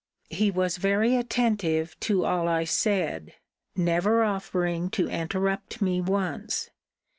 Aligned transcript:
He 0.31 0.49
was 0.49 0.77
very 0.77 1.15
attentive 1.15 1.95
to 1.99 2.25
all 2.25 2.47
I 2.47 2.63
said, 2.63 3.35
never 3.75 4.23
offering 4.23 4.89
to 4.89 5.07
interrupt 5.07 5.79
me 5.79 6.01
once. 6.01 6.71